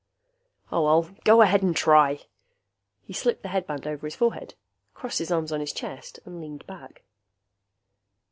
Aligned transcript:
"Oh, 0.71 0.85
well, 0.85 1.11
go 1.23 1.43
ahead 1.43 1.61
and 1.61 1.75
try." 1.75 2.21
He 3.03 3.13
slipped 3.13 3.43
the 3.43 3.49
headband 3.49 3.85
over 3.85 4.07
his 4.07 4.15
forehead, 4.15 4.55
crossed 4.95 5.19
his 5.19 5.29
arms 5.31 5.51
on 5.51 5.59
his 5.59 5.71
chest 5.73 6.19
and 6.25 6.41
leaned 6.41 6.65
back. 6.65 7.03